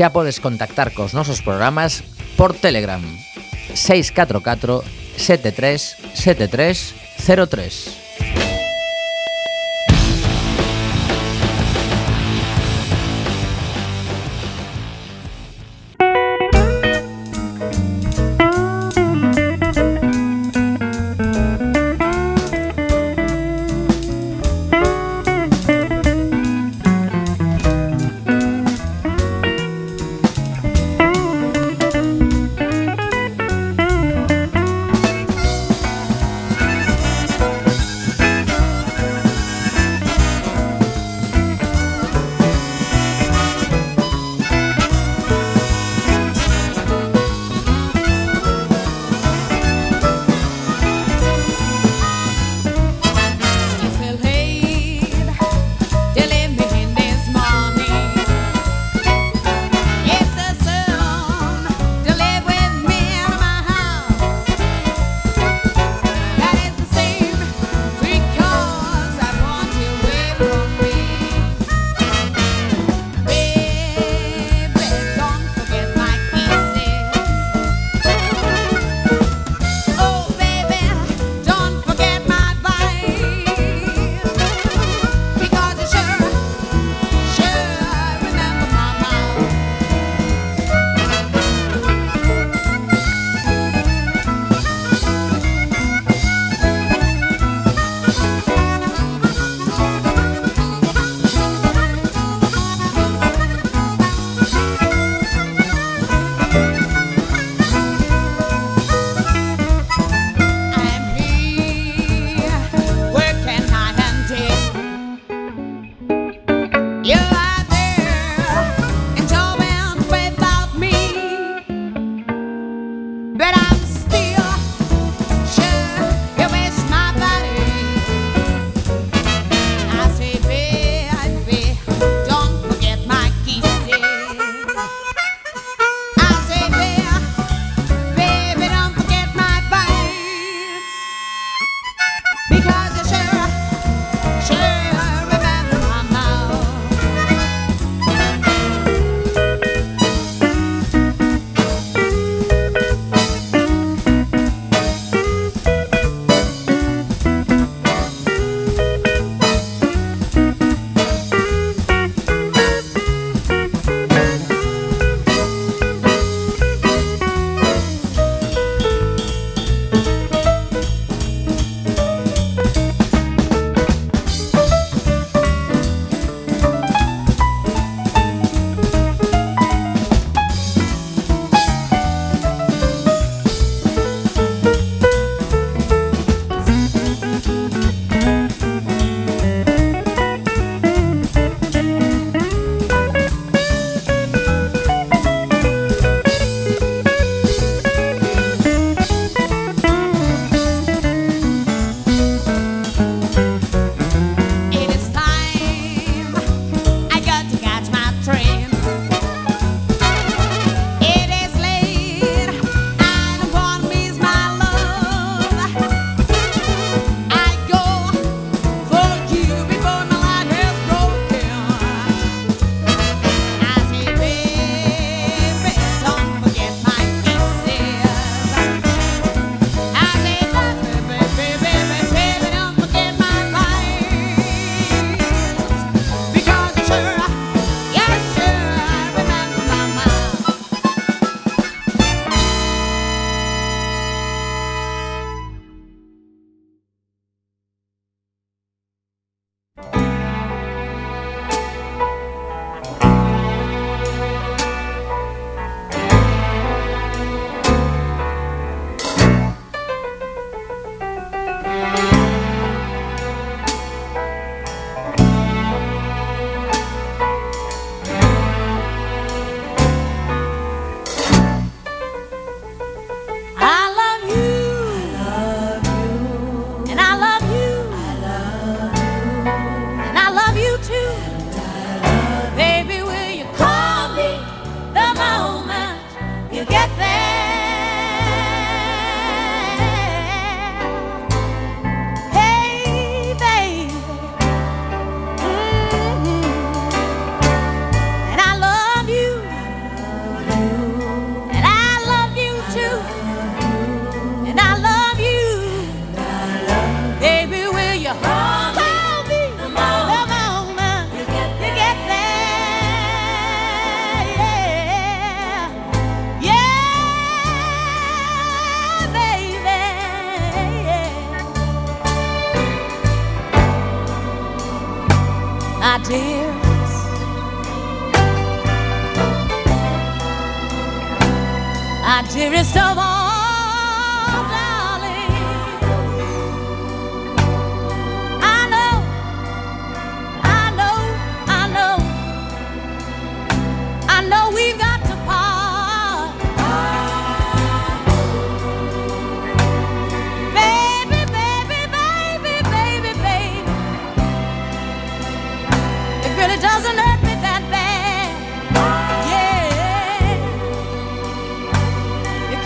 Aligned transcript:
xa 0.00 0.16
podes 0.16 0.40
contactar 0.40 0.96
cos 0.96 1.12
nosos 1.12 1.44
programas 1.44 2.00
por 2.40 2.56
Telegram 2.56 3.04
644 3.76 4.80
73 5.20 6.16
73 6.16 7.20
03. 7.20 8.09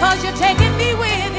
Cause 0.04 0.22
you're 0.22 0.36
taking 0.36 0.76
me 0.76 0.92
with 0.94 1.33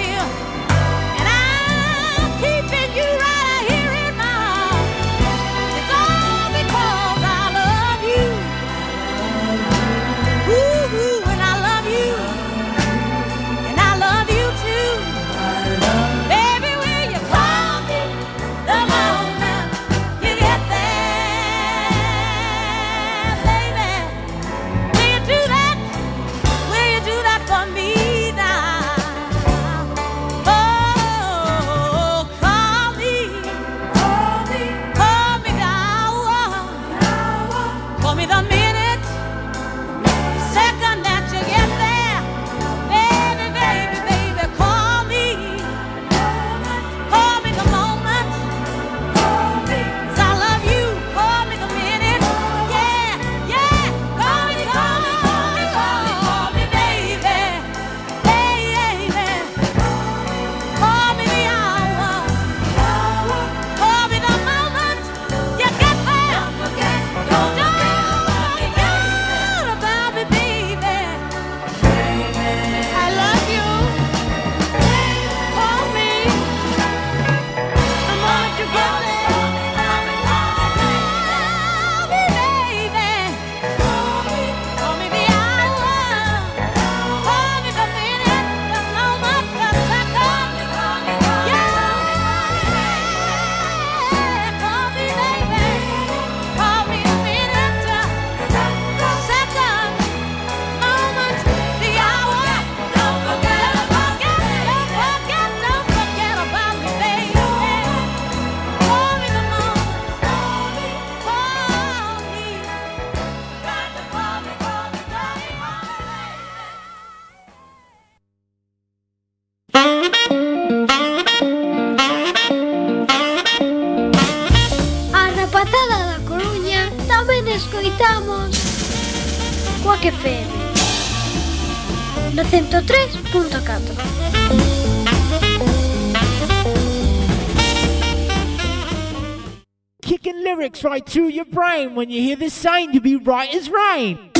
your 141.45 141.53
brain. 141.53 141.95
When 141.95 142.09
you 142.09 142.21
hear 142.21 142.35
this 142.35 142.53
sign, 142.53 142.93
you 142.93 143.01
be 143.01 143.15
right 143.15 143.53
as 143.53 143.69
rain. 143.69 144.31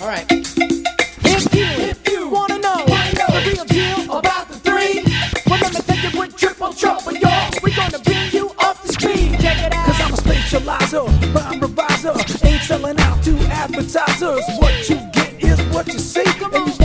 All 0.00 0.08
right. 0.08 0.26
If 0.30 1.54
you, 1.54 1.64
if 1.64 2.08
you 2.08 2.28
wanna 2.28 2.58
know, 2.58 2.84
the 2.86 3.52
real 3.54 3.64
deal 3.64 4.18
about 4.18 4.48
the 4.48 4.58
three, 4.58 5.02
let 5.48 5.72
me 5.72 5.80
take 5.80 6.04
it 6.04 6.18
with 6.18 6.36
triple 6.36 6.72
trouble, 6.72 7.12
y'all. 7.12 7.50
We're 7.62 7.74
gonna 7.74 7.98
bring 8.00 8.30
you 8.32 8.50
up 8.58 8.80
to 8.82 8.88
speed. 8.88 9.40
Check 9.40 9.58
it 9.58 9.72
out. 9.72 9.86
Cause 9.86 10.00
I'm 10.00 10.12
a 10.12 10.16
specializer, 10.16 11.34
rhyme 11.34 11.60
reviser. 11.60 12.46
Ain't 12.46 12.62
selling 12.62 12.98
out 13.00 13.22
to 13.24 13.36
advertisers. 13.48 14.42
What 14.58 14.88
you 14.88 14.96
get 15.12 15.42
is 15.42 15.60
what 15.74 15.86
you 15.88 15.98
see. 15.98 16.24
And 16.52 16.66
you 16.68 16.75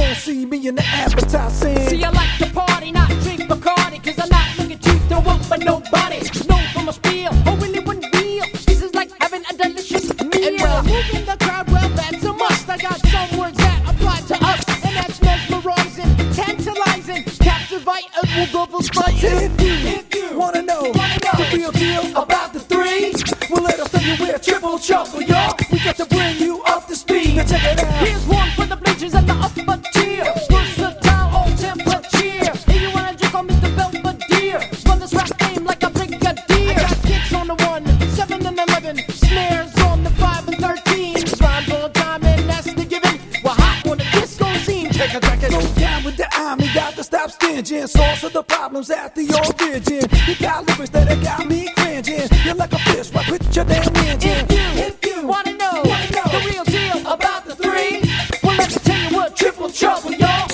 Source 48.12 48.24
of 48.26 48.34
the 48.34 48.44
problems 48.44 48.90
at 48.90 49.16
the 49.16 49.24
origin. 49.32 50.04
You 50.28 50.36
got 50.36 50.68
lyrics 50.68 50.90
that 50.90 51.08
have 51.08 51.24
got 51.24 51.48
me 51.48 51.70
cringing. 51.78 52.28
You're 52.44 52.56
like 52.56 52.74
a 52.74 52.80
fish 52.80 53.10
right 53.14 53.32
with 53.32 53.56
your 53.56 53.64
damn 53.64 53.96
engine. 53.96 54.46
If 54.50 54.52
you, 54.52 54.84
if 54.84 55.06
you 55.06 55.28
wanna 55.28 55.54
know, 55.54 55.82
wanna 55.86 56.12
know 56.12 56.28
the 56.28 56.52
real 56.52 56.66
deal 56.66 57.00
about 57.08 57.46
the 57.46 57.56
three, 57.56 58.02
well 58.44 58.58
let 58.58 58.70
me 58.70 58.76
tell 58.84 59.10
you 59.10 59.16
what 59.16 59.38
triple 59.38 59.70
trouble, 59.70 60.12
y'all. 60.12 60.51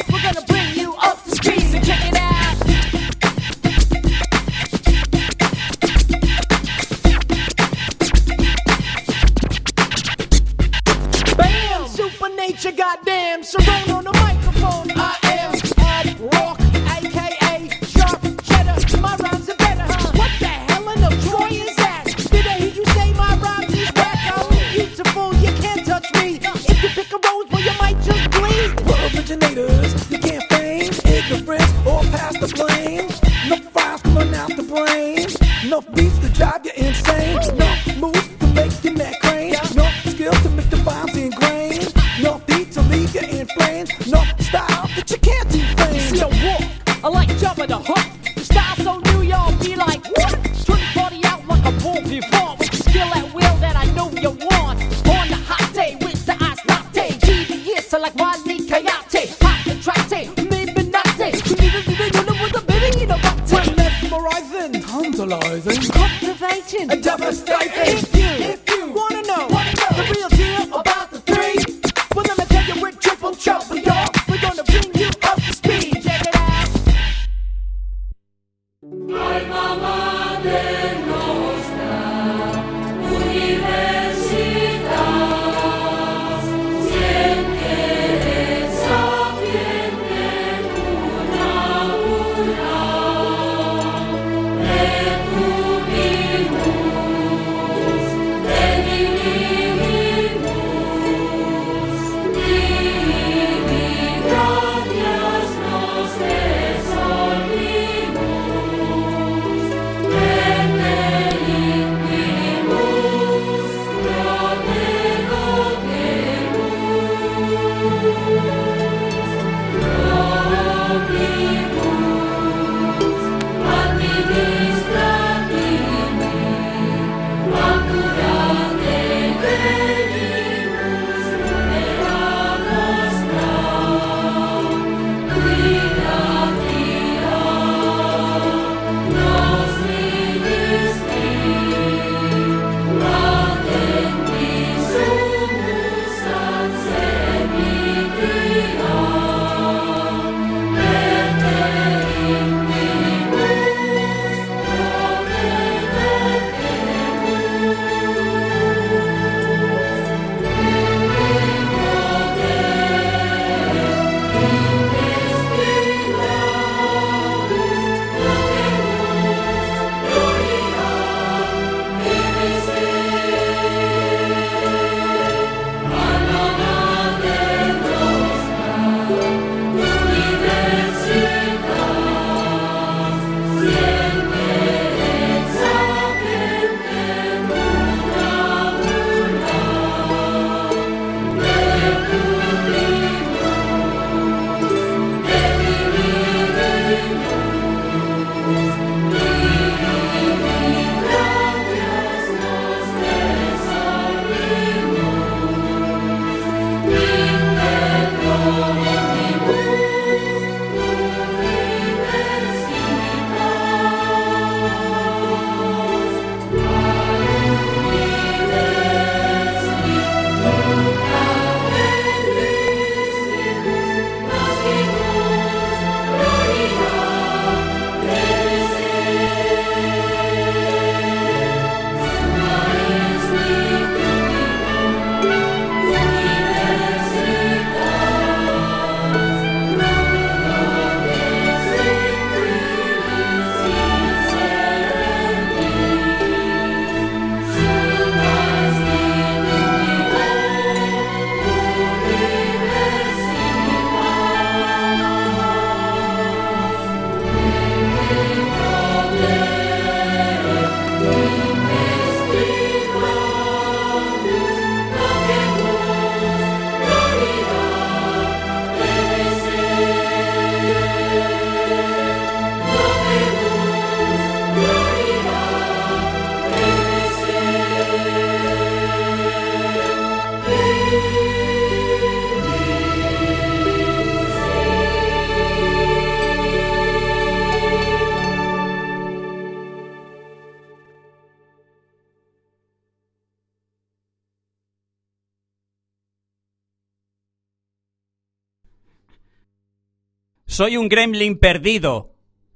Soy 300.57 300.75
un 300.75 300.89
gremlin 300.89 301.37
perdido. 301.37 302.15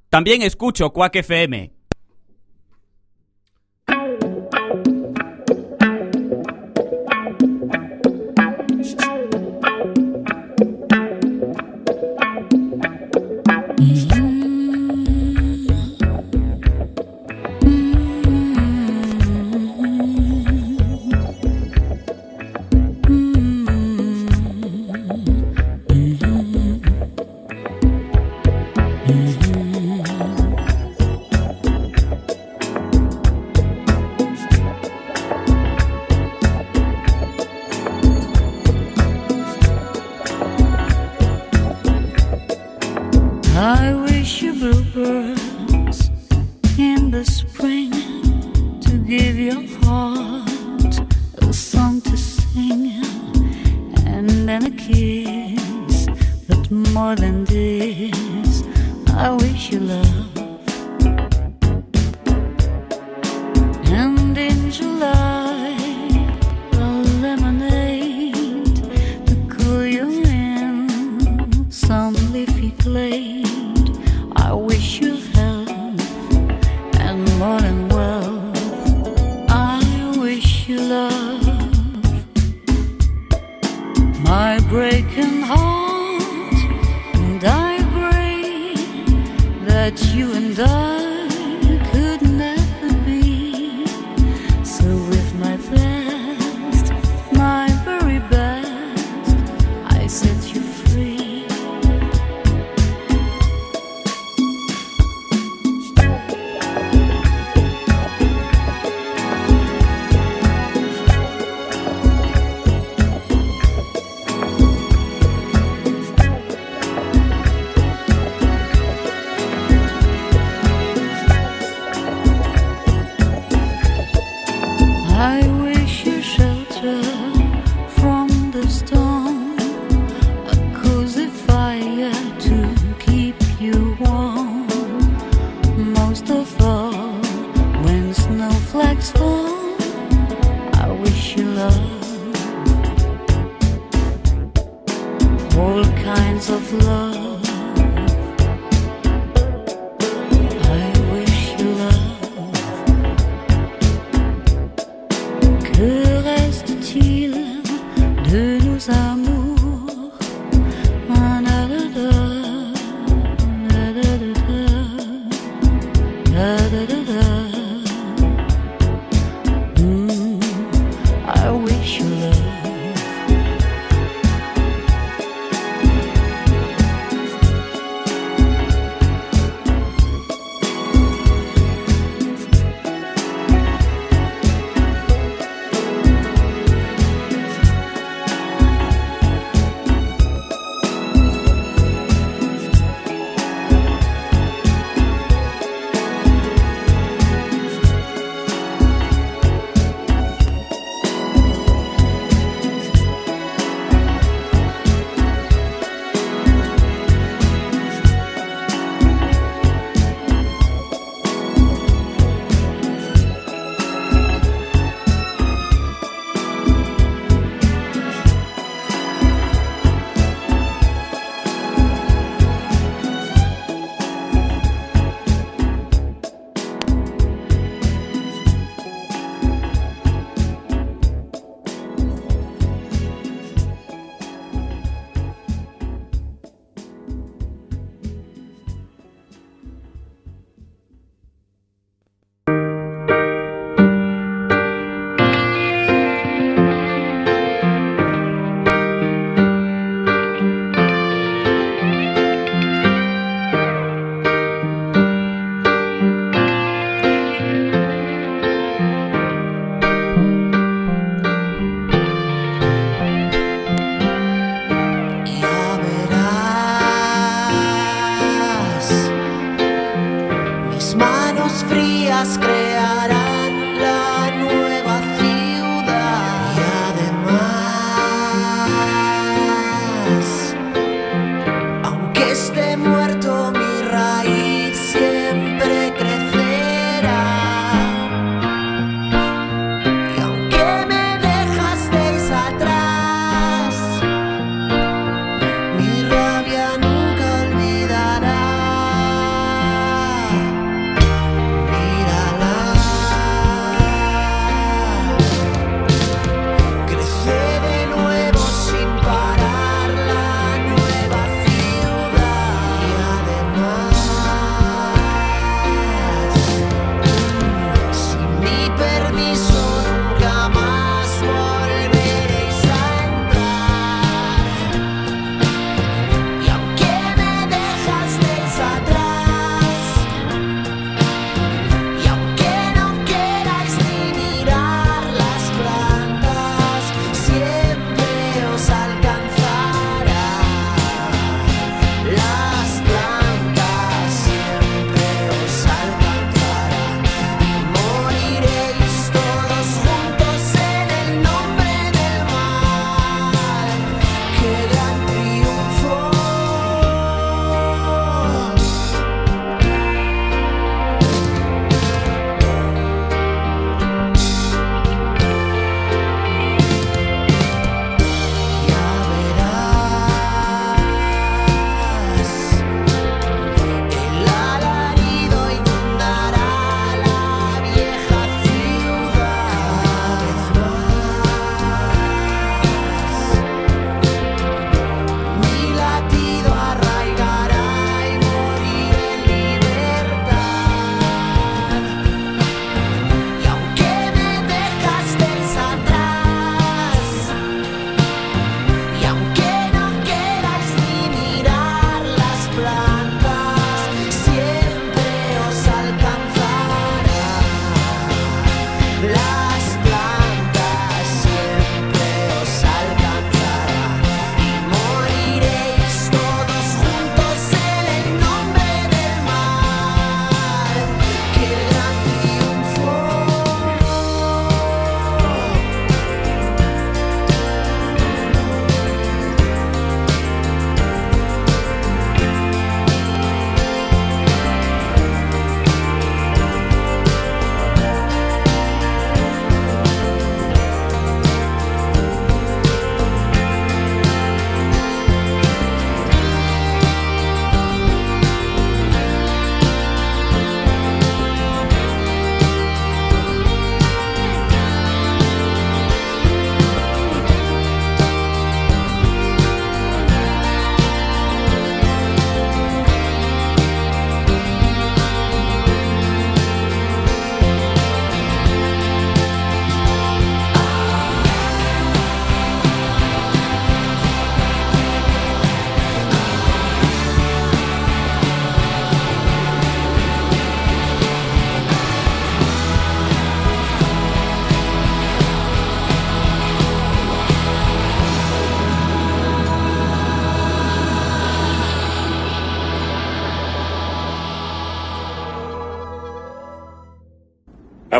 También 0.10 0.42
escucho 0.42 0.92
Quack 0.92 1.18
FM. 1.18 1.72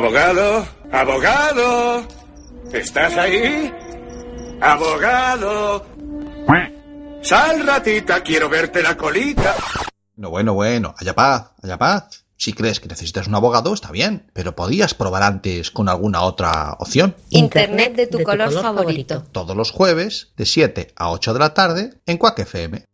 Abogado, 0.02 0.68
abogado. 0.92 2.08
¿Estás 2.74 3.16
ahí? 3.18 3.72
Abogado. 4.60 5.86
Sal, 7.22 7.68
ratita, 7.68 8.24
quiero 8.24 8.50
verte 8.50 8.82
la 8.82 8.98
colita. 8.98 9.56
No, 10.16 10.32
bueno, 10.32 10.56
bueno, 10.56 10.96
haya 10.98 11.14
paz, 11.14 11.52
haya 11.62 11.78
paz. 11.78 12.26
Si 12.36 12.54
crees 12.54 12.80
que 12.80 12.88
necesitas 12.88 13.28
un 13.28 13.36
abogado, 13.36 13.76
está 13.76 13.92
bien, 13.92 14.26
pero 14.34 14.56
podías 14.56 14.96
probar 14.96 15.22
antes 15.22 15.70
con 15.70 15.88
alguna 15.88 16.24
otra 16.24 16.78
opción. 16.80 17.16
Internet 17.30 17.94
de 17.96 18.08
tu, 18.08 18.24
color, 18.24 18.52
favorito. 18.52 19.24
Todos 19.32 19.56
los 19.56 19.70
jueves, 19.70 20.30
de 20.36 20.48
7 20.48 20.94
a 20.96 21.12
8 21.12 21.34
de 21.34 21.40
la 21.40 21.54
tarde, 21.54 21.94
en 22.08 22.18
Quack 22.18 22.40
FM. 22.40 22.86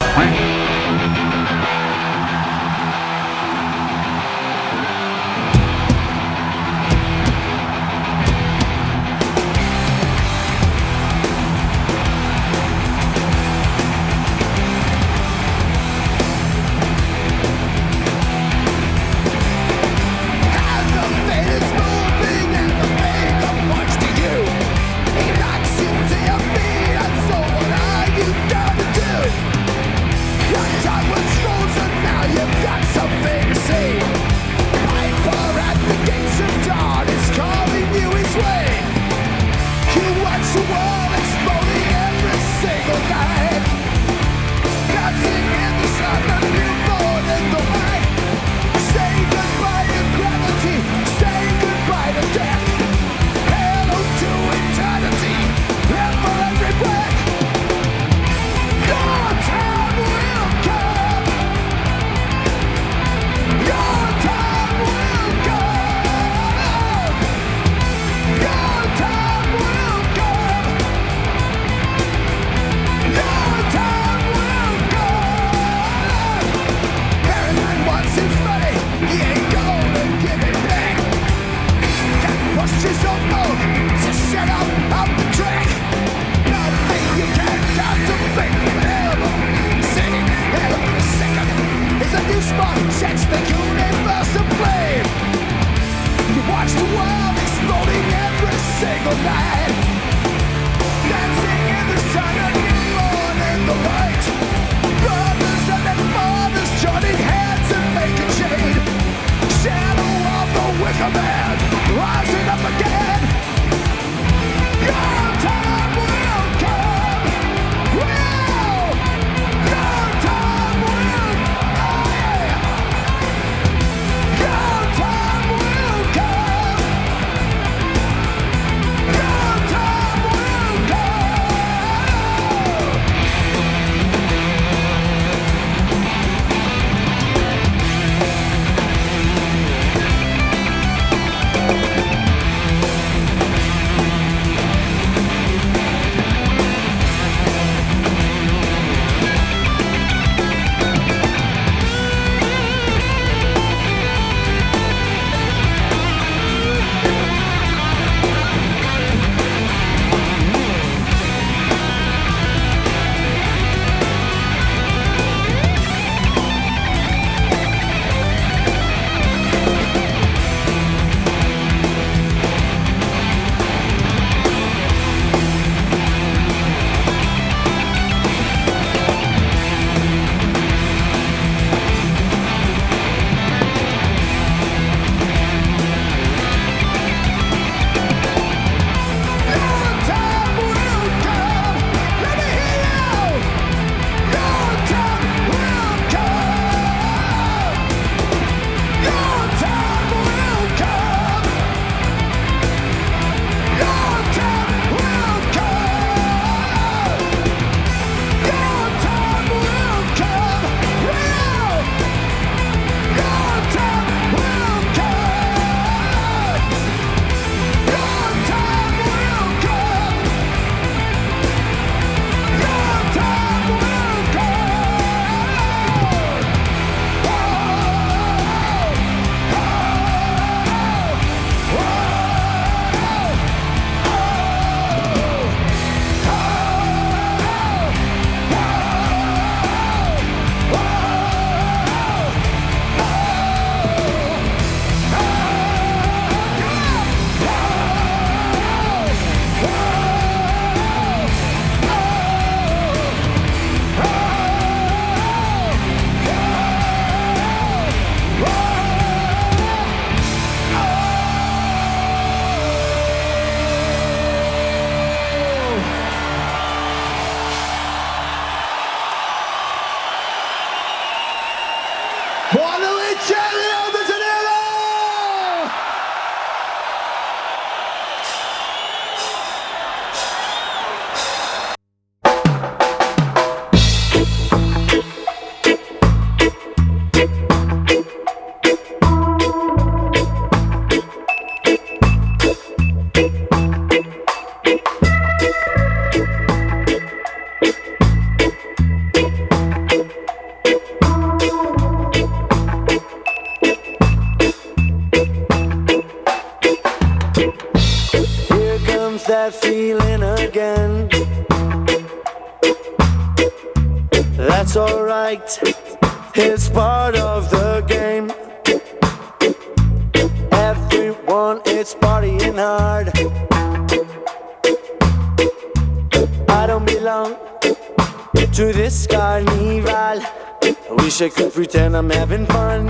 Could 331.35 331.53
pretend 331.53 331.95
I'm 331.95 332.09
having 332.09 332.45
fun. 332.45 332.89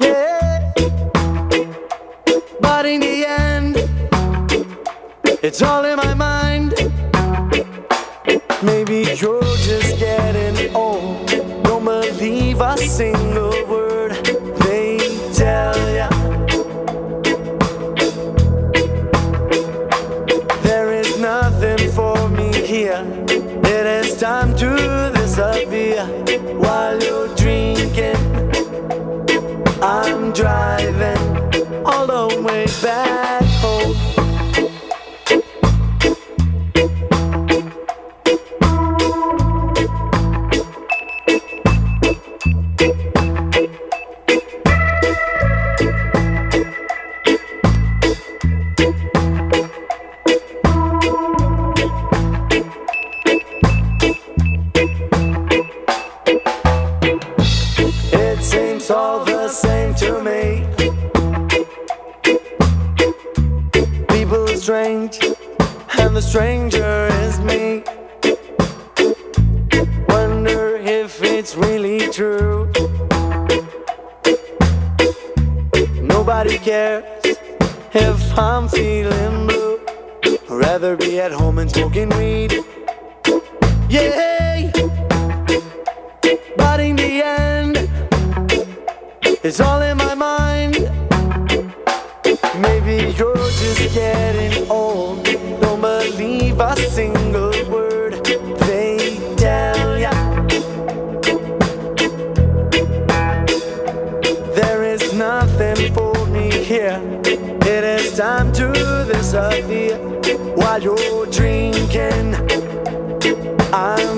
Yeah. 0.00 0.72
But 2.60 2.84
in 2.84 3.00
the 3.00 3.24
end, 3.26 3.76
it's 5.42 5.62
all 5.62 5.84
in 5.84 5.96
my 5.96 6.14
mind. 6.14 6.74
Maybe 8.62 9.04
you're 9.20 9.40
just 9.40 9.98
getting 9.98 10.74
old. 10.74 11.28
Don't 11.62 11.84
believe 11.84 12.60
a 12.60 12.76
single 12.76 13.29
driving 30.40 31.84
all 31.84 32.06
the 32.06 32.42
way 32.42 32.64
back 32.80 33.19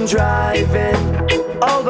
Driving 0.06 0.96
all 1.62 1.88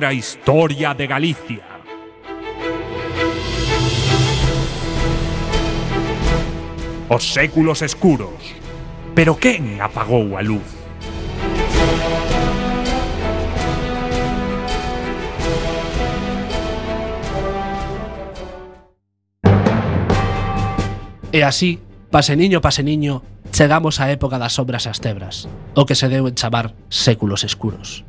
outra 0.00 0.14
historia 0.14 0.94
de 0.94 1.06
Galicia. 1.06 1.60
Os 7.10 7.34
séculos 7.34 7.82
escuros. 7.82 8.32
Pero 9.14 9.36
quen 9.36 9.76
apagou 9.82 10.38
a 10.38 10.40
luz? 10.40 10.64
E 21.30 21.44
así, 21.44 21.76
paseniño 22.08 22.58
a 22.58 22.64
paseniño, 22.64 23.20
chegamos 23.52 24.00
á 24.00 24.08
época 24.08 24.40
das 24.40 24.56
sombras 24.56 24.88
e 24.88 24.96
as 24.96 24.96
tebras, 25.04 25.44
o 25.76 25.84
que 25.84 25.92
se 25.92 26.08
deu 26.08 26.24
en 26.24 26.40
chamar 26.40 26.72
séculos 26.88 27.44
escuros. 27.44 28.00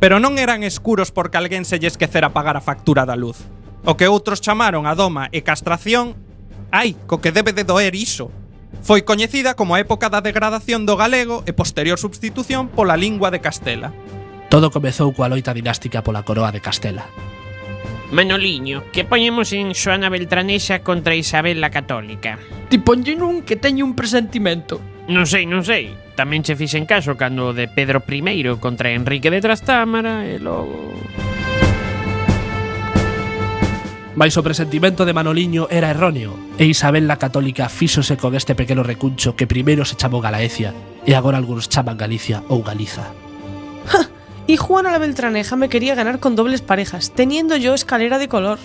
Pero 0.00 0.16
non 0.16 0.40
eran 0.40 0.64
escuros 0.64 1.12
porque 1.12 1.36
alguén 1.36 1.68
se 1.68 1.76
lle 1.76 1.92
esquecera 1.92 2.32
pagar 2.32 2.56
a 2.56 2.64
factura 2.64 3.04
da 3.04 3.20
luz. 3.20 3.44
O 3.84 4.00
que 4.00 4.08
outros 4.08 4.40
chamaron 4.40 4.88
a 4.88 4.96
doma 4.96 5.28
e 5.28 5.44
castración, 5.44 6.16
ai, 6.72 6.96
co 7.04 7.20
que 7.20 7.36
debe 7.36 7.52
de 7.52 7.68
doer 7.68 7.92
iso. 7.92 8.32
Foi 8.80 9.04
coñecida 9.04 9.52
como 9.52 9.76
a 9.76 9.80
época 9.84 10.08
da 10.08 10.24
degradación 10.24 10.88
do 10.88 10.96
galego 10.96 11.44
e 11.44 11.52
posterior 11.52 12.00
substitución 12.00 12.72
pola 12.72 12.96
lingua 12.96 13.28
de 13.28 13.44
Castela. 13.44 13.92
Todo 14.48 14.72
comezou 14.72 15.12
coa 15.12 15.28
loita 15.28 15.52
dinástica 15.52 16.00
pola 16.00 16.24
coroa 16.24 16.48
de 16.48 16.64
Castela. 16.64 17.04
Manoliño, 18.10 18.90
que 18.90 19.04
poñemos 19.04 19.52
en 19.52 19.76
Xoana 19.76 20.08
Beltranesa 20.08 20.82
contra 20.82 21.14
Isabel 21.14 21.60
la 21.60 21.70
Católica? 21.70 22.40
Ti 22.72 22.80
ponlle 22.82 23.14
nun 23.14 23.44
que 23.46 23.54
teño 23.54 23.84
un 23.84 23.94
presentimento. 23.94 24.80
Non 25.10 25.26
sei, 25.26 25.42
non 25.42 25.66
sei. 25.66 25.90
Tamén 26.14 26.46
che 26.46 26.54
fixen 26.54 26.86
caso 26.86 27.18
cando 27.18 27.50
de 27.50 27.66
Pedro 27.66 27.98
I 28.06 28.46
contra 28.62 28.94
Enrique 28.94 29.26
de 29.26 29.42
Trastámara 29.42 30.22
e 30.22 30.38
logo... 30.38 30.94
Mais 34.14 34.36
o 34.38 34.42
presentimento 34.46 35.02
de 35.02 35.14
Manoliño 35.14 35.66
era 35.70 35.90
erróneo 35.90 36.54
e 36.58 36.66
Isabel 36.70 37.10
la 37.10 37.18
Católica 37.18 37.66
fíxose 37.66 38.14
con 38.14 38.38
este 38.38 38.54
pequeno 38.54 38.86
recuncho 38.86 39.34
que 39.34 39.50
primeiro 39.50 39.82
se 39.82 39.98
chamou 39.98 40.22
Galaecia 40.22 40.70
e 41.02 41.18
agora 41.18 41.42
algúns 41.42 41.66
chaman 41.66 41.98
Galicia 41.98 42.46
ou 42.46 42.62
Galiza. 42.62 43.10
¡Ja! 43.90 44.06
Y 44.46 44.56
Juana 44.56 44.90
la 44.90 44.98
Beltraneja 44.98 45.54
me 45.54 45.68
quería 45.68 45.94
ganar 45.94 46.18
con 46.18 46.34
dobles 46.34 46.60
parejas, 46.60 47.12
teniendo 47.14 47.56
yo 47.56 47.72
escalera 47.72 48.18
de 48.18 48.26
color. 48.26 48.58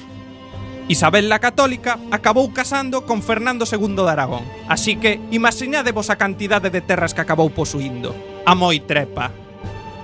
Isabel 0.88 1.30
la 1.30 1.40
Católica 1.40 1.98
acabou 2.14 2.54
casando 2.54 3.10
con 3.10 3.26
Fernando 3.26 3.66
II 3.66 4.06
de 4.06 4.06
Aragón, 4.06 4.46
así 4.70 5.02
que 5.02 5.18
imaxinadevos 5.34 6.14
a 6.14 6.22
cantidade 6.22 6.70
de 6.70 6.86
terras 6.86 7.18
que 7.18 7.26
acabou 7.26 7.50
posuindo. 7.50 8.14
A 8.46 8.54
moi 8.54 8.78
trepa. 8.86 9.34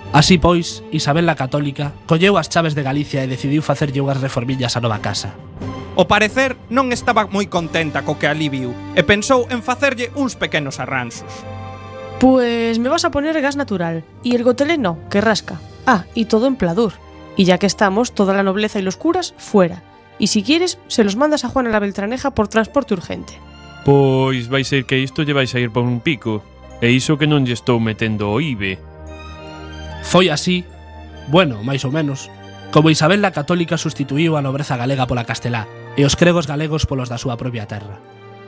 Así 0.09 0.41
pois, 0.41 0.81
Isabel 0.89 1.29
la 1.29 1.37
Católica 1.37 1.93
colleu 2.09 2.33
as 2.33 2.49
chaves 2.49 2.73
de 2.73 2.81
Galicia 2.81 3.21
e 3.21 3.29
decidiu 3.29 3.61
facerlle 3.61 4.01
unhas 4.01 4.25
reformillas 4.25 4.73
á 4.73 4.81
nova 4.81 5.05
casa. 5.05 5.37
O 5.93 6.09
parecer 6.09 6.57
non 6.73 6.89
estaba 6.89 7.29
moi 7.29 7.45
contenta 7.45 8.01
co 8.01 8.17
que 8.17 8.25
ali 8.25 8.49
viu 8.49 8.73
e 8.97 9.05
pensou 9.05 9.45
en 9.53 9.61
facerlle 9.61 10.09
uns 10.17 10.33
pequenos 10.33 10.81
arranxos. 10.81 11.29
Pues 12.17 12.81
me 12.81 12.89
vas 12.89 13.05
a 13.05 13.13
poner 13.13 13.37
gas 13.37 13.53
natural 13.53 14.01
y 14.25 14.33
el 14.33 14.41
goteleno, 14.41 14.97
que 15.13 15.21
rasca. 15.21 15.61
Ah, 15.85 16.09
y 16.17 16.25
todo 16.25 16.49
en 16.49 16.57
pladur. 16.57 16.97
Y 17.37 17.45
ya 17.45 17.61
que 17.61 17.69
estamos, 17.69 18.17
toda 18.17 18.33
la 18.33 18.41
nobleza 18.41 18.81
y 18.81 18.85
los 18.85 18.97
curas 18.97 19.33
fuera 19.37 19.90
e 20.21 20.29
si 20.29 20.45
quieres, 20.45 20.77
se 20.85 21.03
los 21.03 21.17
mandas 21.17 21.41
a 21.43 21.49
Juana 21.49 21.73
la 21.73 21.81
Beltraneja 21.81 22.37
por 22.37 22.47
transporte 22.47 22.93
urgente. 22.93 23.33
Pois 23.81 24.53
vai 24.53 24.61
ser 24.61 24.85
que 24.85 25.01
isto 25.01 25.25
lle 25.25 25.33
vai 25.33 25.49
ir 25.49 25.73
por 25.73 25.81
un 25.81 25.97
pico, 25.97 26.45
e 26.77 26.93
iso 26.93 27.17
que 27.17 27.25
non 27.25 27.41
lle 27.41 27.57
estou 27.57 27.81
metendo 27.81 28.29
o 28.29 28.37
IBE. 28.37 28.77
Foi 30.05 30.29
así, 30.29 30.61
bueno, 31.33 31.65
máis 31.65 31.81
ou 31.81 31.89
menos, 31.89 32.29
como 32.69 32.93
Isabel 32.93 33.25
la 33.25 33.33
Católica 33.33 33.81
sustituíu 33.81 34.37
a 34.37 34.45
nobreza 34.45 34.77
galega 34.77 35.09
pola 35.09 35.25
castelá 35.25 35.65
e 35.97 36.05
os 36.05 36.13
cregos 36.13 36.45
galegos 36.45 36.85
polos 36.85 37.09
da 37.09 37.17
súa 37.17 37.33
propia 37.33 37.65
terra. 37.65 37.97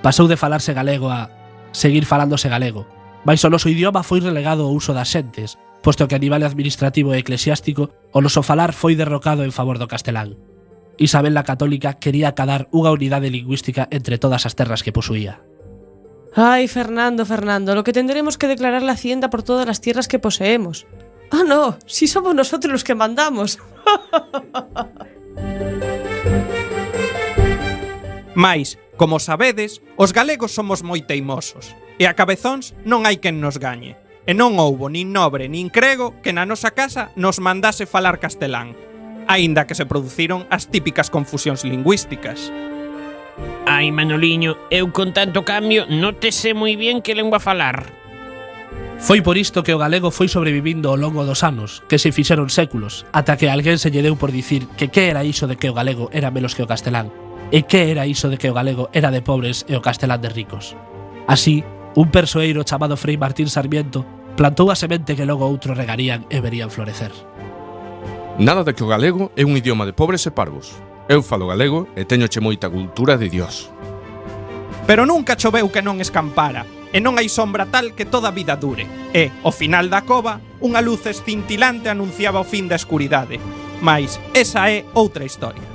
Pasou 0.05 0.29
de 0.29 0.37
falarse 0.37 0.77
galego 0.77 1.09
a 1.09 1.33
seguir 1.73 2.05
falándose 2.05 2.53
galego, 2.53 2.85
mais 3.25 3.41
o 3.41 3.49
noso 3.49 3.73
idioma 3.73 4.05
foi 4.05 4.21
relegado 4.21 4.61
ao 4.61 4.77
uso 4.77 4.93
das 4.93 5.09
xentes, 5.09 5.57
posto 5.81 6.05
que 6.05 6.13
a 6.13 6.21
nivel 6.21 6.45
administrativo 6.45 7.17
e 7.17 7.21
eclesiástico 7.25 7.89
o 8.13 8.21
noso 8.21 8.45
falar 8.45 8.77
foi 8.77 8.93
derrocado 8.93 9.41
en 9.41 9.49
favor 9.49 9.81
do 9.81 9.89
castelán. 9.89 10.52
Isabel 10.97 11.33
la 11.33 11.43
Católica 11.43 11.97
quería 11.97 12.29
acadar 12.29 12.69
unha 12.69 12.93
unidade 12.93 13.33
lingüística 13.33 13.89
entre 13.89 14.21
todas 14.21 14.45
as 14.45 14.53
terras 14.53 14.85
que 14.85 14.93
posuía. 14.93 15.41
Ay, 16.35 16.67
Fernando, 16.67 17.25
Fernando, 17.25 17.75
lo 17.75 17.83
que 17.83 17.93
tendremos 17.93 18.37
que 18.37 18.47
declarar 18.47 18.81
la 18.81 18.93
hacienda 18.93 19.29
por 19.29 19.43
todas 19.43 19.67
las 19.67 19.81
tierras 19.81 20.07
que 20.07 20.19
poseemos. 20.19 20.85
Ah, 21.29 21.43
no, 21.45 21.77
si 21.85 22.07
somos 22.07 22.33
nosotros 22.33 22.71
los 22.71 22.83
que 22.83 22.95
mandamos. 22.95 23.59
Mais, 28.35 28.79
como 28.97 29.19
sabedes, 29.19 29.81
os 29.95 30.13
galegos 30.13 30.51
somos 30.53 30.81
moi 30.81 31.05
teimosos, 31.05 31.77
e 32.01 32.09
a 32.09 32.17
cabezóns 32.17 32.73
non 32.81 33.05
hai 33.05 33.21
quen 33.21 33.37
nos 33.37 33.61
gañe. 33.61 33.93
E 34.25 34.33
non 34.33 34.57
houbo 34.57 34.89
nin 34.89 35.13
nobre 35.13 35.45
nin 35.45 35.69
crego 35.69 36.17
que 36.25 36.33
na 36.33 36.49
nosa 36.49 36.73
casa 36.73 37.13
nos 37.13 37.37
mandase 37.37 37.85
falar 37.85 38.17
castelán, 38.17 38.73
aínda 39.27 39.67
que 39.67 39.75
se 39.75 39.85
produciron 39.85 40.45
as 40.49 40.67
típicas 40.69 41.09
confusións 41.09 41.63
lingüísticas. 41.63 42.51
Ai, 43.65 43.91
Manoliño, 43.91 44.57
eu 44.69 44.91
con 44.91 45.13
tanto 45.15 45.41
cambio 45.47 45.87
non 45.89 46.19
te 46.19 46.29
sé 46.29 46.53
moi 46.53 46.75
bien 46.75 47.01
que 47.01 47.17
lengua 47.17 47.39
falar. 47.39 47.89
Foi 49.03 49.19
por 49.19 49.35
isto 49.35 49.63
que 49.63 49.73
o 49.73 49.81
galego 49.81 50.11
foi 50.11 50.31
sobrevivindo 50.31 50.87
ao 50.87 50.95
longo 50.95 51.27
dos 51.27 51.43
anos, 51.43 51.83
que 51.91 51.99
se 51.99 52.15
fixeron 52.15 52.47
séculos, 52.47 53.03
ata 53.11 53.35
que 53.35 53.51
alguén 53.51 53.75
se 53.75 53.91
lle 53.91 54.05
deu 54.05 54.15
por 54.15 54.31
dicir 54.31 54.63
que 54.79 54.87
que 54.87 55.11
era 55.11 55.27
iso 55.27 55.43
de 55.49 55.59
que 55.59 55.67
o 55.67 55.75
galego 55.75 56.07
era 56.15 56.31
menos 56.31 56.55
que 56.55 56.63
o 56.63 56.69
castelán, 56.69 57.11
e 57.51 57.67
que 57.67 57.91
era 57.91 58.07
iso 58.07 58.31
de 58.31 58.39
que 58.39 58.47
o 58.47 58.55
galego 58.55 58.87
era 58.95 59.11
de 59.11 59.19
pobres 59.19 59.67
e 59.67 59.75
o 59.75 59.83
castelán 59.83 60.23
de 60.23 60.31
ricos. 60.31 60.79
Así, 61.27 61.67
un 61.99 62.15
persoeiro 62.15 62.63
chamado 62.63 62.95
Frei 62.95 63.19
Martín 63.19 63.51
Sarmiento 63.51 64.07
plantou 64.39 64.71
a 64.71 64.79
semente 64.79 65.19
que 65.19 65.27
logo 65.27 65.51
outro 65.51 65.75
regarían 65.75 66.23
e 66.31 66.39
verían 66.39 66.71
florecer. 66.71 67.11
Nada 68.39 68.63
de 68.63 68.73
que 68.73 68.83
o 68.83 68.87
galego 68.87 69.31
é 69.37 69.45
un 69.45 69.53
idioma 69.53 69.85
de 69.85 69.93
pobres 69.93 70.25
e 70.25 70.33
parvos. 70.33 70.73
Eu 71.05 71.21
falo 71.21 71.53
galego 71.53 71.85
e 71.93 72.01
teñoche 72.01 72.41
moita 72.41 72.65
cultura 72.65 73.13
de 73.13 73.29
Dios. 73.29 73.69
Pero 74.89 75.05
nunca 75.05 75.37
choveu 75.37 75.69
que 75.69 75.85
non 75.85 76.01
escampara, 76.01 76.65
e 76.89 76.97
non 76.97 77.21
hai 77.21 77.29
sombra 77.29 77.69
tal 77.69 77.93
que 77.93 78.09
toda 78.09 78.33
a 78.33 78.35
vida 78.35 78.57
dure. 78.57 78.89
E, 79.13 79.29
ao 79.45 79.53
final 79.53 79.85
da 79.85 80.01
cova, 80.01 80.41
unha 80.65 80.81
luz 80.81 81.05
escintilante 81.05 81.93
anunciaba 81.93 82.41
o 82.41 82.49
fin 82.49 82.65
da 82.65 82.73
escuridade. 82.73 83.37
Mais 83.85 84.17
esa 84.33 84.65
é 84.65 84.81
outra 84.97 85.29
historia. 85.29 85.72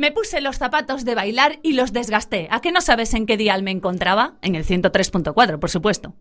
Me 0.00 0.12
puse 0.12 0.40
los 0.40 0.56
zapatos 0.56 1.04
de 1.04 1.14
bailar 1.14 1.58
y 1.62 1.74
los 1.74 1.92
desgasté. 1.92 2.48
¿A 2.50 2.62
qué 2.62 2.72
no 2.72 2.80
sabes 2.80 3.12
en 3.12 3.26
qué 3.26 3.36
dial 3.36 3.62
me 3.62 3.70
encontraba? 3.70 4.38
En 4.40 4.54
el 4.54 4.64
103.4, 4.64 5.58
por 5.58 5.68
supuesto. 5.68 6.14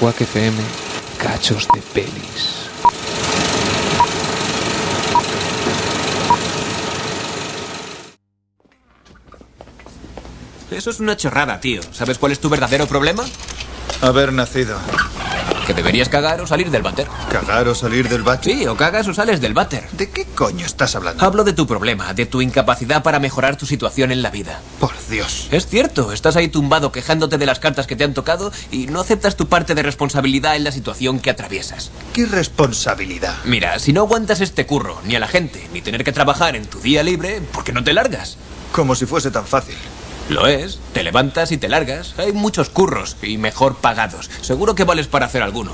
Quack 0.00 0.22
FM, 0.22 0.56
cachos 1.18 1.68
de 1.74 1.82
pelis. 1.92 2.70
Eso 10.70 10.88
es 10.88 11.00
una 11.00 11.18
chorrada, 11.18 11.60
tío. 11.60 11.82
¿Sabes 11.92 12.16
cuál 12.16 12.32
es 12.32 12.40
tu 12.40 12.48
verdadero 12.48 12.86
problema? 12.86 13.26
Haber 14.00 14.32
nacido. 14.32 14.78
Que 15.70 15.74
deberías 15.74 16.08
cagar 16.08 16.40
o 16.40 16.48
salir 16.48 16.68
del 16.68 16.82
váter. 16.82 17.06
¿Cagar 17.30 17.68
o 17.68 17.76
salir 17.76 18.08
del 18.08 18.24
váter? 18.24 18.52
Sí, 18.52 18.66
o 18.66 18.76
cagas 18.76 19.06
o 19.06 19.14
sales 19.14 19.40
del 19.40 19.54
váter. 19.54 19.88
¿De 19.92 20.10
qué 20.10 20.24
coño 20.24 20.66
estás 20.66 20.96
hablando? 20.96 21.24
Hablo 21.24 21.44
de 21.44 21.52
tu 21.52 21.64
problema, 21.68 22.12
de 22.12 22.26
tu 22.26 22.42
incapacidad 22.42 23.04
para 23.04 23.20
mejorar 23.20 23.54
tu 23.54 23.66
situación 23.66 24.10
en 24.10 24.20
la 24.20 24.30
vida. 24.30 24.60
Por 24.80 24.90
Dios. 25.08 25.46
Es 25.52 25.68
cierto, 25.68 26.10
estás 26.10 26.34
ahí 26.34 26.48
tumbado 26.48 26.90
quejándote 26.90 27.38
de 27.38 27.46
las 27.46 27.60
cartas 27.60 27.86
que 27.86 27.94
te 27.94 28.02
han 28.02 28.14
tocado 28.14 28.50
y 28.72 28.88
no 28.88 29.00
aceptas 29.00 29.36
tu 29.36 29.46
parte 29.46 29.76
de 29.76 29.84
responsabilidad 29.84 30.56
en 30.56 30.64
la 30.64 30.72
situación 30.72 31.20
que 31.20 31.30
atraviesas. 31.30 31.92
¿Qué 32.14 32.26
responsabilidad? 32.26 33.36
Mira, 33.44 33.78
si 33.78 33.92
no 33.92 34.00
aguantas 34.00 34.40
este 34.40 34.66
curro, 34.66 35.00
ni 35.04 35.14
a 35.14 35.20
la 35.20 35.28
gente, 35.28 35.68
ni 35.72 35.82
tener 35.82 36.02
que 36.02 36.10
trabajar 36.10 36.56
en 36.56 36.66
tu 36.66 36.80
día 36.80 37.04
libre, 37.04 37.42
¿por 37.52 37.62
qué 37.62 37.72
no 37.72 37.84
te 37.84 37.92
largas? 37.92 38.38
Como 38.72 38.96
si 38.96 39.06
fuese 39.06 39.30
tan 39.30 39.46
fácil. 39.46 39.76
Lo 40.30 40.46
es, 40.46 40.78
te 40.94 41.02
levantas 41.02 41.50
y 41.50 41.58
te 41.58 41.68
largas. 41.68 42.14
Hay 42.16 42.32
muchos 42.32 42.70
curros 42.70 43.16
y 43.20 43.36
mejor 43.36 43.78
pagados. 43.78 44.30
Seguro 44.42 44.76
que 44.76 44.84
vales 44.84 45.08
para 45.08 45.26
hacer 45.26 45.42
alguno. 45.42 45.72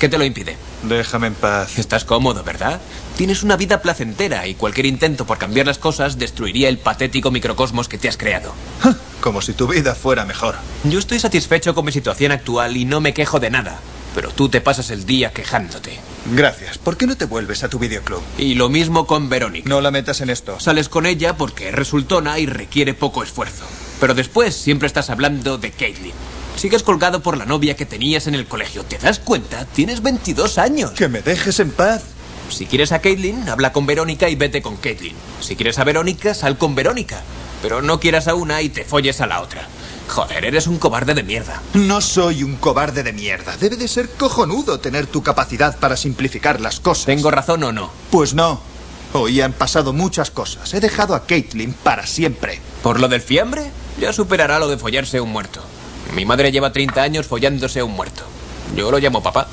¿Qué 0.00 0.08
te 0.08 0.18
lo 0.18 0.24
impide? 0.24 0.56
Déjame 0.82 1.28
en 1.28 1.34
paz. 1.34 1.78
Estás 1.78 2.04
cómodo, 2.04 2.42
¿verdad? 2.42 2.80
Tienes 3.16 3.44
una 3.44 3.56
vida 3.56 3.80
placentera 3.80 4.48
y 4.48 4.56
cualquier 4.56 4.86
intento 4.86 5.26
por 5.26 5.38
cambiar 5.38 5.66
las 5.66 5.78
cosas 5.78 6.18
destruiría 6.18 6.68
el 6.68 6.78
patético 6.78 7.30
microcosmos 7.30 7.88
que 7.88 7.98
te 7.98 8.08
has 8.08 8.16
creado. 8.16 8.52
Como 9.20 9.42
si 9.42 9.52
tu 9.52 9.68
vida 9.68 9.94
fuera 9.94 10.24
mejor. 10.24 10.56
Yo 10.82 10.98
estoy 10.98 11.20
satisfecho 11.20 11.72
con 11.76 11.84
mi 11.84 11.92
situación 11.92 12.32
actual 12.32 12.76
y 12.76 12.84
no 12.84 13.00
me 13.00 13.14
quejo 13.14 13.38
de 13.38 13.50
nada. 13.50 13.78
Pero 14.18 14.32
tú 14.32 14.48
te 14.48 14.60
pasas 14.60 14.90
el 14.90 15.06
día 15.06 15.30
quejándote. 15.30 15.96
Gracias. 16.32 16.76
¿Por 16.76 16.96
qué 16.96 17.06
no 17.06 17.16
te 17.16 17.24
vuelves 17.24 17.62
a 17.62 17.68
tu 17.68 17.78
videoclub? 17.78 18.20
Y 18.36 18.56
lo 18.56 18.68
mismo 18.68 19.06
con 19.06 19.28
Verónica. 19.28 19.68
No 19.68 19.80
la 19.80 19.92
metas 19.92 20.20
en 20.20 20.28
esto. 20.28 20.58
Sales 20.58 20.88
con 20.88 21.06
ella 21.06 21.36
porque 21.36 21.68
es 21.68 21.74
resultona 21.76 22.40
y 22.40 22.46
requiere 22.46 22.94
poco 22.94 23.22
esfuerzo. 23.22 23.62
Pero 24.00 24.14
después 24.14 24.56
siempre 24.56 24.88
estás 24.88 25.10
hablando 25.10 25.56
de 25.56 25.70
Caitlyn. 25.70 26.14
Sigues 26.56 26.82
colgado 26.82 27.22
por 27.22 27.36
la 27.36 27.46
novia 27.46 27.76
que 27.76 27.86
tenías 27.86 28.26
en 28.26 28.34
el 28.34 28.46
colegio. 28.46 28.82
¿Te 28.82 28.98
das 28.98 29.20
cuenta? 29.20 29.64
Tienes 29.66 30.02
22 30.02 30.58
años. 30.58 30.90
Que 30.90 31.06
me 31.06 31.22
dejes 31.22 31.60
en 31.60 31.70
paz. 31.70 32.02
Si 32.50 32.66
quieres 32.66 32.90
a 32.90 33.00
Caitlyn, 33.00 33.48
habla 33.48 33.72
con 33.72 33.86
Verónica 33.86 34.28
y 34.28 34.34
vete 34.34 34.62
con 34.62 34.78
Caitlyn. 34.78 35.14
Si 35.40 35.54
quieres 35.54 35.78
a 35.78 35.84
Verónica, 35.84 36.34
sal 36.34 36.58
con 36.58 36.74
Verónica. 36.74 37.22
Pero 37.62 37.82
no 37.82 38.00
quieras 38.00 38.26
a 38.26 38.34
una 38.34 38.62
y 38.62 38.68
te 38.68 38.82
folles 38.82 39.20
a 39.20 39.28
la 39.28 39.40
otra. 39.42 39.68
Joder, 40.08 40.44
eres 40.44 40.66
un 40.66 40.78
cobarde 40.78 41.14
de 41.14 41.22
mierda. 41.22 41.62
No 41.74 42.00
soy 42.00 42.42
un 42.42 42.56
cobarde 42.56 43.02
de 43.02 43.12
mierda. 43.12 43.56
Debe 43.56 43.76
de 43.76 43.88
ser 43.88 44.08
cojonudo 44.08 44.80
tener 44.80 45.06
tu 45.06 45.22
capacidad 45.22 45.78
para 45.78 45.96
simplificar 45.96 46.60
las 46.60 46.80
cosas. 46.80 47.06
¿Tengo 47.06 47.30
razón 47.30 47.62
o 47.62 47.72
no? 47.72 47.90
Pues 48.10 48.34
no. 48.34 48.60
Hoy 49.12 49.40
han 49.40 49.52
pasado 49.52 49.92
muchas 49.92 50.30
cosas. 50.30 50.72
He 50.74 50.80
dejado 50.80 51.14
a 51.14 51.26
Caitlyn 51.26 51.72
para 51.72 52.06
siempre. 52.06 52.60
¿Por 52.82 53.00
lo 53.00 53.08
del 53.08 53.20
fiambre? 53.20 53.70
Ya 54.00 54.12
superará 54.12 54.58
lo 54.58 54.68
de 54.68 54.78
follarse 54.78 55.18
a 55.18 55.22
un 55.22 55.30
muerto. 55.30 55.60
Mi 56.14 56.24
madre 56.24 56.52
lleva 56.52 56.72
30 56.72 57.02
años 57.02 57.26
follándose 57.26 57.80
a 57.80 57.84
un 57.84 57.92
muerto. 57.92 58.24
Yo 58.76 58.90
lo 58.90 58.98
llamo 58.98 59.22
papá. 59.22 59.48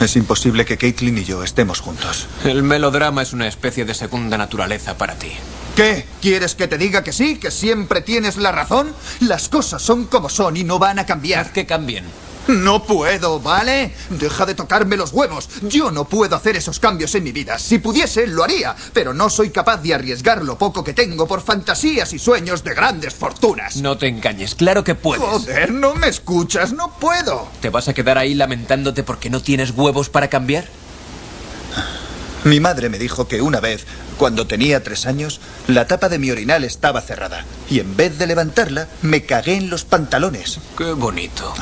Es 0.00 0.14
imposible 0.16 0.64
que 0.64 0.76
Caitlyn 0.76 1.18
y 1.18 1.24
yo 1.24 1.42
estemos 1.42 1.80
juntos. 1.80 2.26
El 2.44 2.62
melodrama 2.62 3.22
es 3.22 3.32
una 3.32 3.48
especie 3.48 3.84
de 3.84 3.94
segunda 3.94 4.36
naturaleza 4.36 4.98
para 4.98 5.14
ti. 5.14 5.32
¿Qué? 5.76 6.06
¿Quieres 6.22 6.54
que 6.54 6.68
te 6.68 6.78
diga 6.78 7.04
que 7.04 7.12
sí? 7.12 7.36
¿Que 7.36 7.50
siempre 7.50 8.00
tienes 8.00 8.38
la 8.38 8.50
razón? 8.50 8.94
Las 9.20 9.50
cosas 9.50 9.82
son 9.82 10.06
como 10.06 10.30
son 10.30 10.56
y 10.56 10.64
no 10.64 10.78
van 10.78 10.98
a 10.98 11.04
cambiar. 11.04 11.44
Haz 11.44 11.52
que 11.52 11.66
cambien. 11.66 12.06
No 12.48 12.82
puedo, 12.84 13.40
¿vale? 13.40 13.92
Deja 14.08 14.46
de 14.46 14.54
tocarme 14.54 14.96
los 14.96 15.12
huevos. 15.12 15.50
Yo 15.68 15.90
no 15.90 16.06
puedo 16.06 16.34
hacer 16.34 16.56
esos 16.56 16.80
cambios 16.80 17.14
en 17.14 17.24
mi 17.24 17.32
vida. 17.32 17.58
Si 17.58 17.78
pudiese, 17.78 18.26
lo 18.26 18.42
haría, 18.42 18.74
pero 18.94 19.12
no 19.12 19.28
soy 19.28 19.50
capaz 19.50 19.82
de 19.82 19.92
arriesgar 19.92 20.42
lo 20.42 20.56
poco 20.56 20.82
que 20.82 20.94
tengo 20.94 21.26
por 21.26 21.42
fantasías 21.42 22.10
y 22.14 22.18
sueños 22.18 22.64
de 22.64 22.72
grandes 22.72 23.12
fortunas. 23.12 23.76
No 23.76 23.98
te 23.98 24.08
engañes, 24.08 24.54
claro 24.54 24.82
que 24.82 24.94
puedes. 24.94 25.22
Joder, 25.22 25.72
no 25.72 25.94
me 25.94 26.08
escuchas, 26.08 26.72
no 26.72 26.96
puedo. 26.98 27.48
¿Te 27.60 27.68
vas 27.68 27.88
a 27.88 27.92
quedar 27.92 28.16
ahí 28.16 28.34
lamentándote 28.34 29.02
porque 29.02 29.28
no 29.28 29.42
tienes 29.42 29.72
huevos 29.72 30.08
para 30.08 30.28
cambiar? 30.28 30.64
Mi 32.46 32.60
madre 32.60 32.88
me 32.88 32.98
dijo 33.00 33.26
que 33.26 33.42
una 33.42 33.58
vez, 33.58 33.84
cuando 34.18 34.46
tenía 34.46 34.80
tres 34.84 35.06
años, 35.06 35.40
la 35.66 35.88
tapa 35.88 36.08
de 36.08 36.20
mi 36.20 36.30
orinal 36.30 36.62
estaba 36.62 37.00
cerrada. 37.00 37.44
Y 37.68 37.80
en 37.80 37.96
vez 37.96 38.20
de 38.20 38.28
levantarla, 38.28 38.86
me 39.02 39.22
cagué 39.22 39.56
en 39.56 39.68
los 39.68 39.84
pantalones. 39.84 40.60
Qué 40.78 40.92
bonito. 40.92 41.52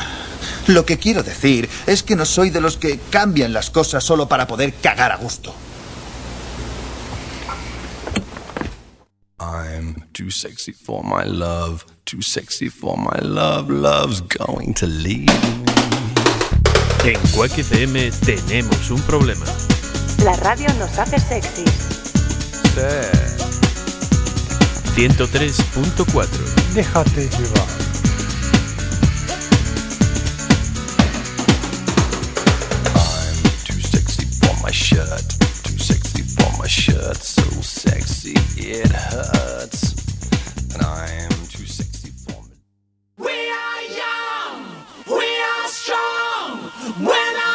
Lo 0.66 0.84
que 0.84 0.98
quiero 0.98 1.22
decir 1.22 1.70
es 1.86 2.02
que 2.02 2.16
no 2.16 2.26
soy 2.26 2.50
de 2.50 2.60
los 2.60 2.76
que 2.76 3.00
cambian 3.08 3.54
las 3.54 3.70
cosas 3.70 4.04
solo 4.04 4.28
para 4.28 4.46
poder 4.46 4.74
cagar 4.74 5.10
a 5.10 5.16
gusto. 5.16 5.54
I'm 9.40 9.94
too 10.12 10.30
sexy 10.30 10.74
for 10.74 11.02
my 11.02 11.24
love, 11.24 11.86
too 12.04 12.20
sexy 12.20 12.68
for 12.68 12.98
my 12.98 13.26
love, 13.26 13.70
love's 13.70 14.20
going 14.20 14.74
to 14.74 14.86
leave. 14.86 15.32
En 17.06 17.18
Quack 17.34 17.56
FM 17.56 18.10
tenemos 18.26 18.90
un 18.90 19.00
problema. 19.00 19.46
La 20.22 20.36
radio 20.36 20.72
nos 20.74 20.98
hace 20.98 21.18
sexy. 21.18 21.64
103.4 24.96 26.28
Déjate 26.74 27.28
llevar. 27.28 27.66
I'm 32.94 33.36
too 33.64 33.80
sexy 33.80 34.24
for 34.40 34.54
my 34.62 34.70
shirt, 34.70 35.24
too 35.64 35.78
sexy 35.78 36.22
for 36.22 36.50
my 36.58 36.66
shirt, 36.68 37.16
so 37.16 37.42
sexy 37.62 38.34
it 38.56 38.90
hurts. 38.92 39.94
And 40.74 40.82
I'm 40.82 41.30
too 41.48 41.66
sexy 41.66 42.10
for 42.24 42.40
me. 42.48 42.56
We 43.18 43.32
are 43.32 43.82
young, 44.02 44.64
we 45.06 45.26
are 45.50 45.68
strong. 45.68 46.70
Not 47.00 47.53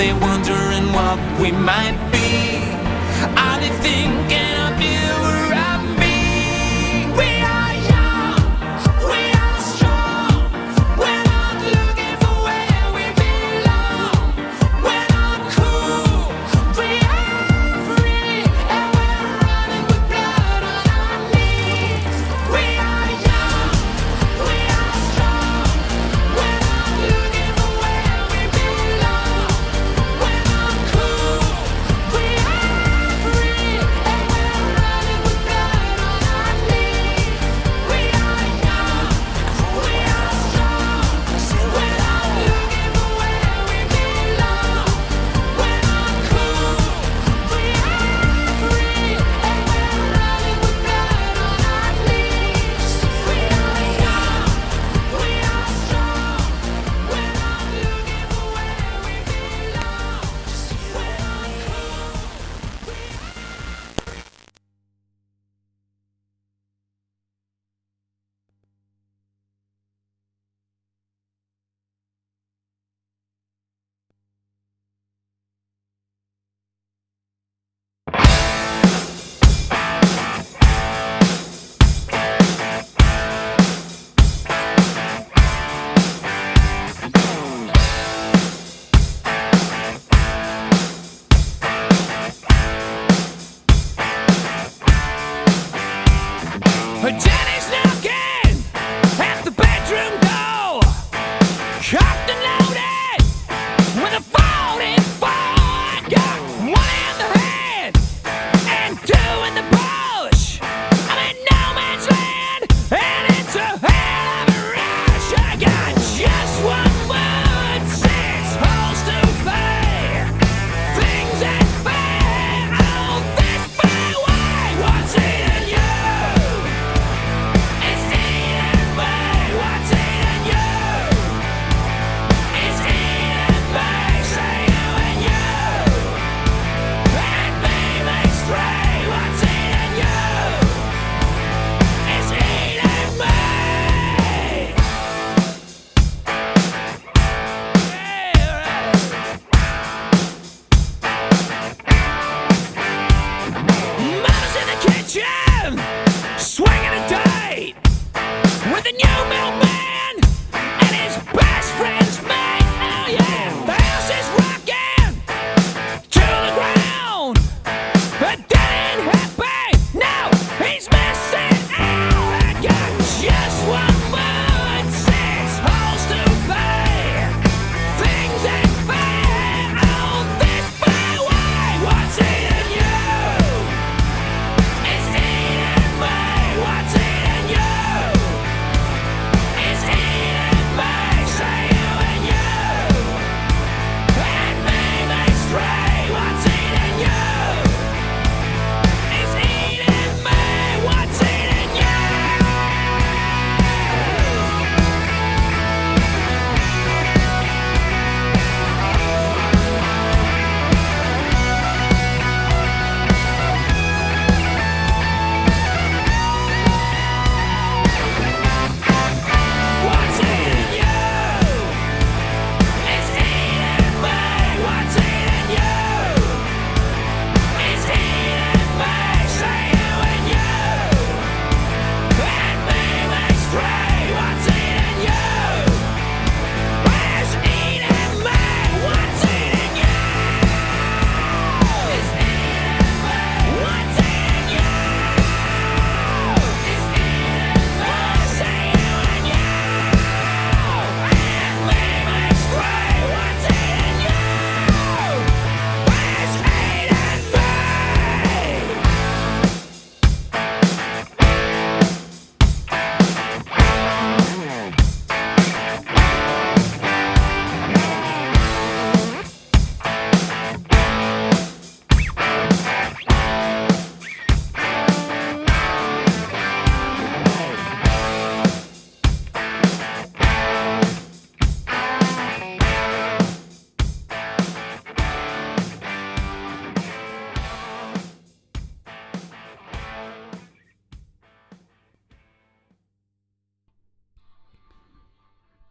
they 0.00 0.14
wondering 0.14 0.86
what 0.94 1.18
we 1.38 1.52
might 1.52 1.94
be? 2.10 2.56
Are 3.36 3.60
they 3.60 3.68
thinking 3.84 4.54
of 4.66 4.80
you? 4.80 5.19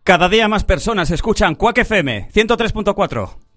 Cada 0.10 0.28
día 0.28 0.48
más 0.48 0.64
personas 0.64 1.12
escuchan 1.12 1.54
Quack 1.54 1.78
FM 1.78 2.30
103.4. 2.34 3.49